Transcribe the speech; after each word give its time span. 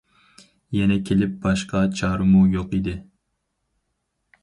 يەنە 0.77 0.97
كېلىپ 1.09 1.35
باشقا 1.45 1.83
چارىمۇ 2.01 2.43
يوق 2.57 2.77
ئىدى. 2.79 2.99